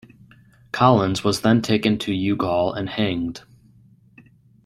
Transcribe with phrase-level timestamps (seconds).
[0.71, 3.43] Collins was then taken to Youghal and hanged.